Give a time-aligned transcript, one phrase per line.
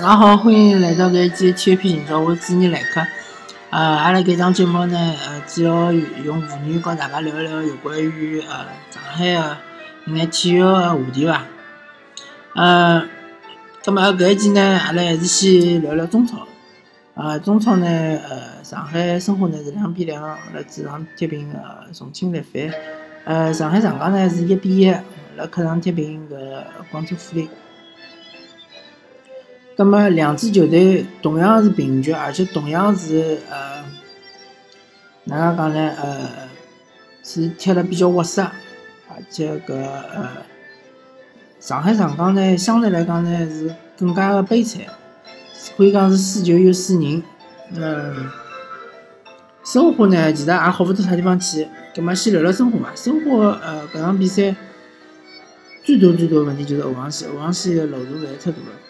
[0.00, 3.00] 大家好，欢迎来到搿一期体育频道，我是主持人来客。
[3.70, 9.56] 呃，阿拉搿档节目呢，呃，主要用妇女跟大家聊一聊有关于呃上海的
[10.06, 11.42] 一眼体育个话题伐。
[12.54, 13.02] 呃，
[13.84, 16.46] 葛末搿一期呢，阿拉还是先聊聊中超。
[17.14, 20.38] 呃，中超呢，呃，上海申花呢是两比两辣
[20.70, 22.72] 主场踢平呃重庆力帆。
[23.24, 24.88] 呃，上海上港呢是一比一
[25.36, 27.50] 辣客场踢平搿广州富力。
[29.78, 33.84] 葛末两支球队同样是平局，而且同样是呃，
[35.22, 35.94] 哪能讲呢？
[36.02, 36.18] 呃，
[37.22, 38.42] 是踢了比较活塞，
[39.08, 40.28] 而且搿呃，
[41.60, 44.82] 上海上港呢，相对来讲呢是更加的悲惨，
[45.76, 47.22] 可以讲是输球又输人。
[47.76, 48.28] 嗯，
[49.64, 51.68] 申花呢，其实也好勿到啥地方去。
[51.94, 52.88] 葛末先聊聊申花嘛。
[52.96, 54.56] 申花呃，搿场比赛
[55.84, 58.87] 最大最大的问题就是后防线，后防线的漏洞实在太大了。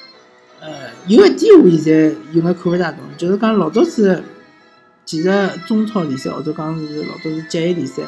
[0.60, 4.22] 呃，有一点我现在有眼看勿大懂，就是讲老早子，
[5.04, 5.32] 其实
[5.66, 8.02] 中超联赛或者讲是老早是职业联赛，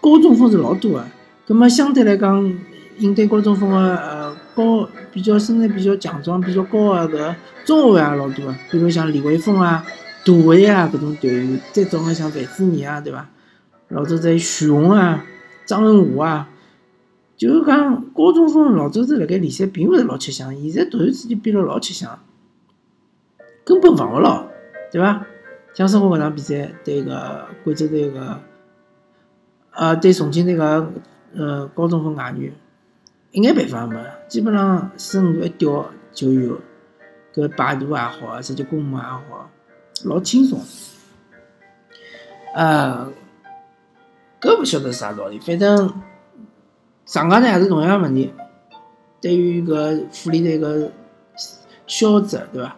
[0.00, 1.04] 高中锋是老多个。
[1.46, 2.52] 那么相对来讲，
[2.98, 7.34] 应对高中锋个呃高比较身材比较强壮、比较高个搿
[7.64, 9.84] 中后卫也老多个，比如像李玮峰啊、
[10.24, 13.28] 杜威啊搿种队员，再早个像范志毅啊，对伐？
[13.88, 15.24] 老早在徐宏啊、
[15.64, 16.48] 张恩华啊。
[17.36, 22.20] 就是讲高中锋老早子辣盖联赛并勿是老吃香，现在突然之间变得老吃香，
[23.64, 24.46] 根本防勿牢，
[24.92, 25.26] 对伐？
[25.74, 28.38] 像申花搿场比赛对个贵州队个，
[29.72, 30.92] 呃，对重庆队个
[31.34, 32.52] 呃高中锋外援，
[33.32, 36.60] 一眼办法也没，基本上身度一吊就有，
[37.34, 39.50] 搿摆渡也好，直接攻门也好，
[40.04, 40.60] 老轻松。
[42.54, 43.12] 呃，
[44.40, 45.92] 搿勿晓得啥道理，反正。
[47.06, 48.32] 上港呢也是同样问题，
[49.20, 50.90] 对于搿富力队个
[51.86, 52.76] 肖泽对伐？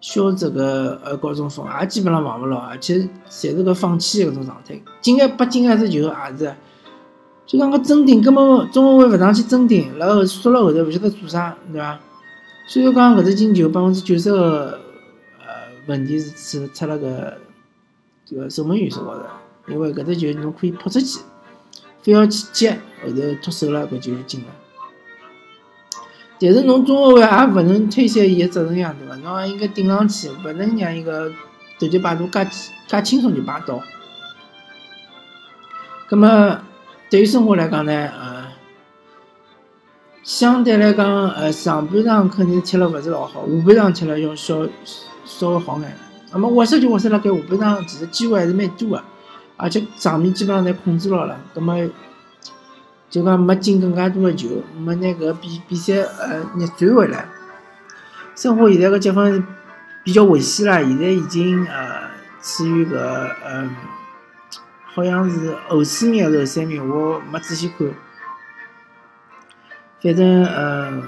[0.00, 4.80] 肖泽个呃高中锋也基本上防勿牢，而且侪是个放弃个搿种状态。
[5.00, 6.54] 进个北进个只球也是，
[7.44, 11.98] 就讲个争顶根本中后卫勿上去争顶，然后缩辣后头勿晓得做啥，对伐？
[12.68, 14.78] 所以讲搿只进球百分之九十个
[15.40, 15.46] 呃
[15.86, 17.36] 问题是出出了个
[18.24, 19.24] 这个守门员手高头，
[19.72, 21.20] 因为搿只球侬可以扑出去。
[22.06, 22.70] 非要去接，
[23.02, 24.46] 后头脱手了，搿就是进了。
[26.38, 29.16] 但是侬中后卫也勿能推卸伊个责任呀，对伐？
[29.16, 31.32] 侬也应该顶上去，勿能让伊个
[31.80, 32.48] 突击摆渡介
[32.86, 33.82] 介轻松就摆倒。
[36.08, 36.58] 葛末
[37.10, 38.46] 对于申花来讲呢，呃，
[40.22, 44.64] 相对来讲，呃，上半场肯定踢了勿是老好，下半场踢了要稍
[45.24, 45.98] 稍微好眼。
[46.30, 49.02] 那么活塞就活塞辣盖下半场，其实机会还是蛮多个。
[49.56, 51.74] 而且场面基本上侪控制牢了，葛末
[53.08, 57.26] 就讲没进更加多的球，没拿搿比比赛呃逆转回来。
[58.34, 59.46] 申花现在个积分
[60.04, 62.10] 比较危险了，现在已经呃
[62.42, 63.70] 处于搿呃
[64.94, 67.88] 好像是后四名还是后三名，我没仔细看。
[70.02, 71.02] 反正呃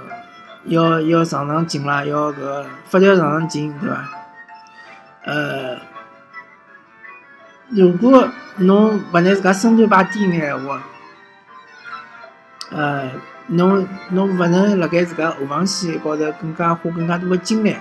[0.65, 4.09] 要要上场进了，要搿发条上场进，对伐？
[5.25, 5.88] 呃。
[7.71, 10.83] 如果侬勿拿自家身段摆低眼闲话，
[12.71, 13.11] 呃，
[13.49, 17.77] 侬侬勿能辣盖自家后防线高头更加花更加多的精力，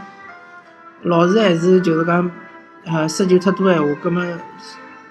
[1.03, 2.29] 老是还是就是讲，
[2.85, 4.23] 呃，失球太多闲话，葛末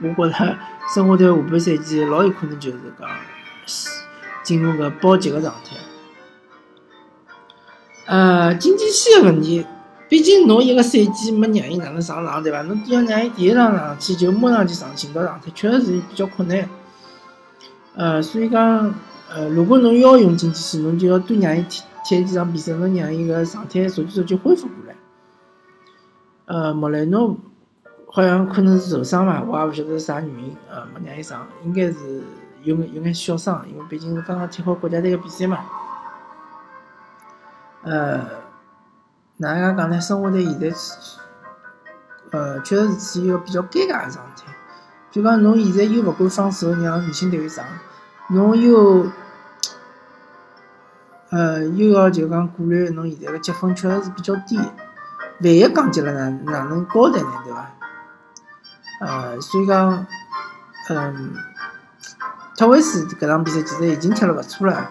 [0.03, 0.59] 我觉着
[0.95, 3.09] 申花队下半赛季老有可能就是讲
[4.43, 5.77] 进入个保级个状态。
[8.05, 9.67] 呃，经济线的问题。
[10.09, 12.63] 毕竟侬一个赛季没让伊哪能上场，对伐？
[12.63, 16.69] 侬要让伊第一场上去就马上就上进到状态，确实是比较困难。
[17.97, 18.95] 呃，所以讲，
[19.29, 24.95] 呃，如果侬要用经济线，侬就要多让伊踢踢几场比赛，侬让伊个状态逐渐逐渐恢复过来。
[26.45, 27.37] 呃，莫雷诺
[28.07, 32.23] 好像可能是受伤嘛，我也勿晓得是啥原因，呃，没让伊上，应该是
[32.63, 35.65] 有有眼小伤，因为毕竟是刚刚踢好国家队个比赛嘛。
[37.83, 38.46] 呃。
[39.39, 40.01] 哪能介讲呢？
[40.01, 40.75] 生活在现在，
[42.31, 44.45] 呃，确实是处于一个比较尴尬的状态。
[45.11, 47.65] 就讲侬现在又勿敢放手让年轻队员上，
[48.31, 49.07] 侬又，
[51.31, 56.41] 呃，又要就讲顾虑侬现在个积分确实是比较低，万一降级了呢？
[56.47, 57.29] 哪能交代呢？
[57.45, 57.73] 对伐？
[59.01, 60.07] 呃，所以讲，
[60.89, 61.35] 嗯，
[62.57, 64.91] 特维斯搿场比赛其实已经踢了勿错了，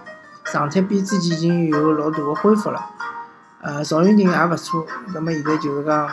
[0.51, 2.91] 状态比之前已经有老大个恢复了。
[3.61, 6.07] 呃，赵云霆也勿错，那么现在就是讲，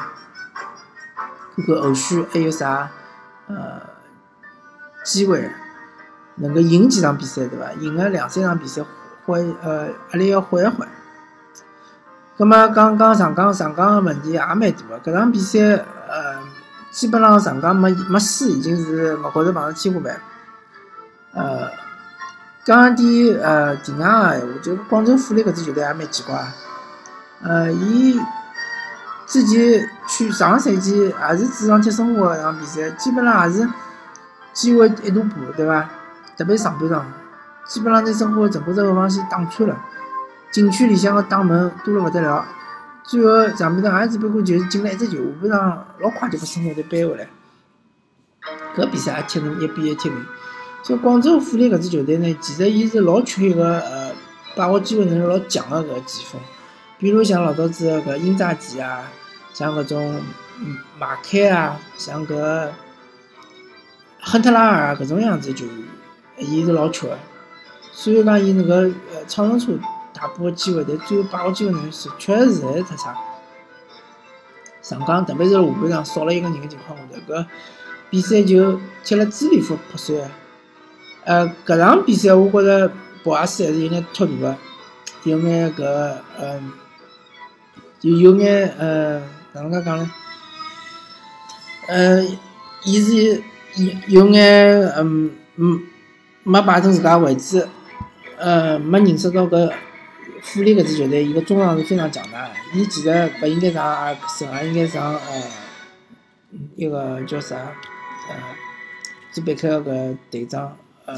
[1.56, 2.88] 看看后续还有啥
[3.46, 3.80] 呃
[5.04, 5.50] 机会，
[6.36, 7.72] 能够赢几场比赛，对伐？
[7.74, 8.82] 赢个两三场比赛，
[9.26, 10.88] 缓呃压力要缓一缓。
[12.38, 15.12] 葛末讲讲上港，上港个问题也蛮大个。
[15.12, 15.58] 搿场比赛，
[16.08, 16.38] 呃，
[16.90, 20.20] 基本上上港没没输，已经是目高头碰着天花板。
[21.34, 21.68] 呃，
[22.64, 26.42] 讲点呃题外个闲话，就广州富力搿支球队也蛮奇怪。
[27.42, 28.20] 呃，伊
[29.26, 33.68] 之前去上个赛季也是主场踢申花场比赛，基本上也是
[34.52, 35.90] 机会一大把，对伐？
[36.36, 37.04] 特别上半场，
[37.66, 39.76] 基本上拿申花整个只后防线打穿了。
[40.50, 42.44] 禁区里向个打门多了勿得了，
[43.02, 47.28] 最后上半场还只不过就是进了一只球，下半场老快就把申花队扳回来。
[48.76, 50.26] 搿比赛也踢成一比一踢平。
[50.82, 54.12] 所以广州富力搿支球队呢，其实伊是老缺一个呃
[54.54, 56.40] 把握机会能力老强个搿前锋，
[57.02, 59.10] 比如像老早子搿英扎吉啊，
[59.52, 60.22] 像搿种
[60.96, 62.68] 马凯啊，像搿
[64.20, 65.74] 亨特拉尔啊搿种样子球员，
[66.36, 67.18] 伊是老缺个。
[67.90, 68.82] 虽然讲伊那个
[69.12, 69.76] 呃创造出
[70.14, 73.12] 大把个机会，但最后把握机会能力是确实实在是太差。
[74.80, 77.46] 上港特别是下半场少了一个人个情况下头，搿
[78.10, 80.22] 比赛就踢了支离破破碎。
[81.24, 82.92] 呃，搿场比赛我觉着
[83.24, 84.56] 博阿斯还是有眼脱大个，
[85.24, 86.72] 有眼搿嗯，
[88.02, 89.20] 就有眼呃，
[89.52, 90.10] 哪能介讲呢？
[91.86, 92.20] 呃，
[92.84, 93.40] 伊是
[93.76, 95.80] 有有眼嗯嗯，
[96.42, 97.68] 没摆正自家位置，
[98.38, 99.72] 呃，没认识到搿。
[100.44, 102.50] 富力搿支球队，伊个中场是非常强大。
[102.74, 105.42] 伊其实勿应该上阿尔克森，也应该上呃，
[106.74, 110.76] 一个叫啥呃，乌兹别克个队长
[111.06, 111.14] 呃，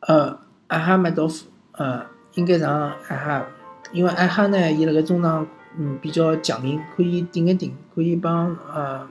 [0.00, 2.04] 呃，阿哈迈多夫呃，
[2.36, 3.46] 应该上艾哈，
[3.92, 5.46] 因为艾哈呢，伊辣盖中场
[5.76, 9.06] 嗯比较强硬，可以顶一顶，可以帮呃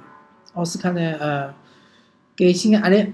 [0.54, 1.54] 奥斯卡呢呃，
[2.36, 3.14] 减轻压力。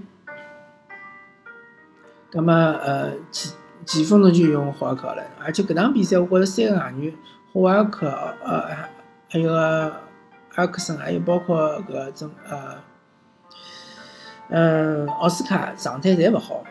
[2.31, 3.53] 葛末呃其。
[3.83, 7.11] 前锋侬就用霍尔克了，而且搿场比赛我觉着三个外援，
[7.51, 8.07] 霍尔克
[8.45, 8.63] 呃
[9.27, 9.91] 还有个
[10.53, 12.75] 埃克森，还有包括搿种呃
[14.49, 16.63] 嗯奥斯卡状态侪勿好。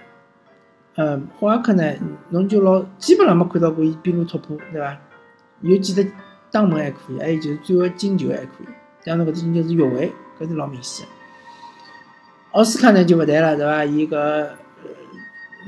[1.01, 1.83] 嗯，霍尔克呢，
[2.29, 4.95] 侬就老基本上没看到过伊边路突破，对伐？
[5.63, 6.13] 有几只
[6.51, 8.67] 打门还可以，还有就是最后进球还可以。
[9.03, 11.07] 像侬搿只进球是越位，搿是老明显。
[12.53, 13.83] 奥斯卡呢就勿谈了，对伐？
[13.83, 14.47] 伊搿。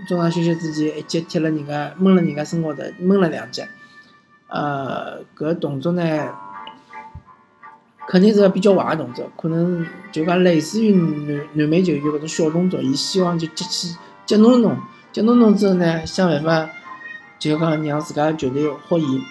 [0.09, 3.63] 中场休息之前，一脚踢了人家，闷了人家身高头，闷了两脚。
[4.49, 6.29] 呃，搿动作呢，
[8.09, 13.97] 肯定是个比较坏个动作，可能就讲类似于南南美球员搿种小动作，伊希望就激起
[14.27, 14.77] 激弄弄，
[15.13, 16.71] 激弄弄之后呢，想办法
[17.39, 19.23] 就讲让自家球队获益。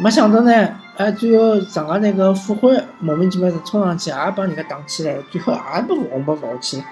[0.00, 0.52] 没想到呢，
[0.96, 6.82] 哎，最后上港那个复活莫名其妙是冲上去，也帮人家挡起来，最后也被红包罚下去。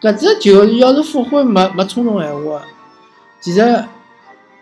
[0.00, 2.62] 搿只球要是复活没没冲动闲话，
[3.40, 3.84] 其实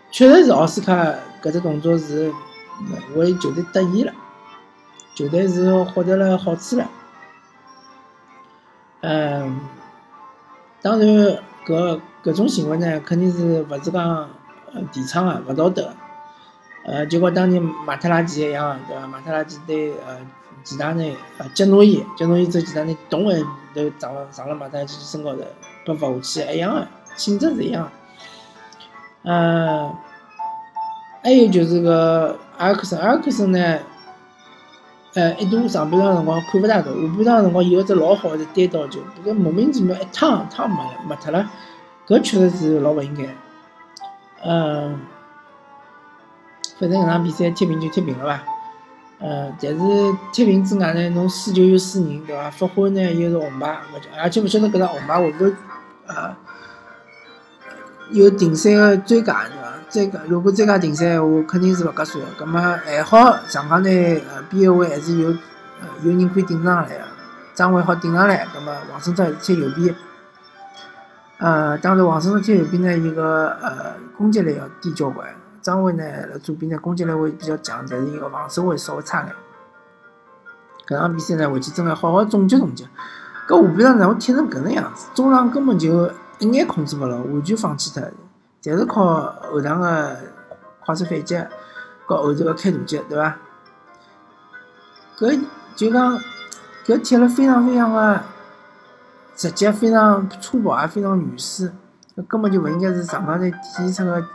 [0.09, 1.13] 确实是奥斯卡
[1.43, 2.31] 搿只动作是
[3.15, 4.13] 为球队得益了，
[5.13, 6.89] 球队是获得了好处了。
[9.01, 9.59] 嗯，
[10.81, 11.07] 当然
[11.67, 14.29] 搿搿种行为呢，肯定是勿是讲
[14.91, 15.93] 提倡个，勿道德。
[16.85, 19.07] 呃，就和当年马特拉吉一样，对伐？
[19.07, 20.17] 马特拉吉对呃。
[20.63, 21.15] 其他人？
[21.37, 23.39] 呃，杰诺伊，杰诺伊走其他呢，动完
[23.75, 25.43] 都上了上了马达机身高头，
[25.85, 27.91] 被罚下去，一样的性质是一样。
[29.21, 29.95] 呃，
[31.21, 33.77] 还有就是个阿克森，阿克森呢，
[35.13, 41.47] 呃，一度上半场辰光看勿大到，下半场辰光有一只老好的单刀球，搿莫名其妙一趟趟没了，没脱了，
[42.07, 43.23] 搿确实是老勿应该。
[44.43, 44.99] 嗯，
[46.79, 48.43] 反正搿场比赛踢平就踢平了吧。
[49.17, 52.51] 呃，但是踢平之外呢，侬输球又输人，对伐？
[52.51, 53.79] 发挥呢又是红牌，
[54.21, 55.53] 而且勿晓得搿只红牌会勿会
[56.05, 56.35] 呃
[58.11, 59.73] 有停赛个追加，对伐？
[59.89, 62.31] 追加如果追加停赛个话，肯定是勿合算个。
[62.37, 63.89] 葛末还好上港呢
[64.29, 67.01] 呃边后卫还是有呃有人可以顶上来个，
[67.53, 69.95] 张伟好顶上来，葛末王胜超还是踢右边。
[71.37, 75.27] 呃，当然王胜超踢右边呢，一个呃攻击力要低交关。
[75.61, 79.35] 张伟呢，辣左边呢，攻击力会比较强，但是伊个防守会稍微差眼。
[80.87, 82.85] 搿场比赛呢，回去真个好好总结总结。
[83.47, 88.03] 搿下半场呢，我踢成搿能样子，中场根本就一眼控制勿牢，完全放弃脱，
[88.61, 90.15] 侪是靠后场个
[90.85, 91.37] 快速反击，
[92.05, 93.35] 和后头个开大脚，对伐？
[95.17, 95.41] 搿
[95.75, 96.19] 就讲
[96.85, 98.21] 搿踢了非常非常个
[99.35, 101.73] 直接，非常粗暴，也非常原始，
[102.15, 104.25] 搿根本就勿应该是上港队体现出个。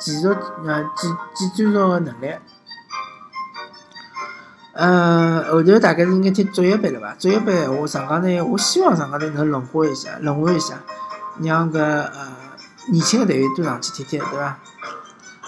[0.00, 2.34] 技术呃，技技战术个能力，
[4.72, 7.14] 呃，后头大概是应该踢足协杯了吧？
[7.18, 10.76] 足协杯我上港队，我希望上港队能轮换一下，轮换一下，
[11.42, 12.32] 让个呃
[12.90, 14.58] 年轻个队员多上去踢踢，对伐？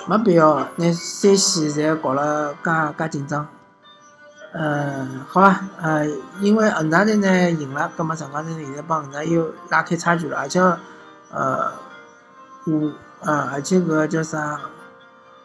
[0.07, 3.49] 没必要拿山西侪搞了介介紧张。
[4.55, 6.07] 嗯，好吧，呃，
[6.41, 10.61] 因为恒大队呢赢了，葛末上港队现在帮恒大又拉开差距了，而且
[11.31, 11.73] 呃
[12.63, 14.61] 湖呃而且搿个叫啥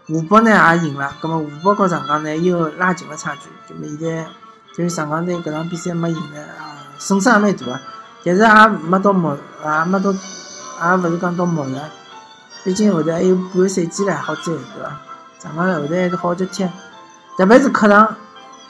[0.08, 4.28] 湖北呢也赢了，葛末湖北和上港呢又拉近了差距，葛末现在
[4.76, 7.80] 就是上港队搿场比赛没赢呢，啊损失也蛮大个，
[8.26, 11.90] 但是也没到末，也没到，也勿是讲到末了，
[12.66, 15.00] 毕竟后头还有半个赛季唻好追，对伐？
[15.40, 16.68] 上港后头还是好接踢，
[17.38, 18.14] 特别是客场。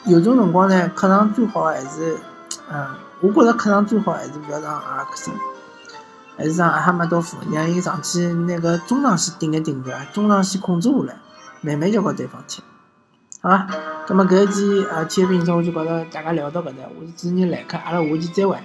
[0.08, 2.16] 有种辰光呢，客场最好还是，
[2.72, 2.86] 嗯，
[3.20, 5.34] 我觉着客场最好还是勿要让阿克森，
[6.36, 10.04] 还是让阿哈马多夫，让伊上去那个中场线顶一顶，对伐？
[10.06, 11.16] 中场线控制下来，
[11.60, 12.62] 慢慢叫告对方踢，
[13.42, 13.66] 好伐？
[14.06, 18.56] 葛末搿一期呃体育评测我就觉着大家聊到搿搭，我是主持人来客，阿拉下期再会。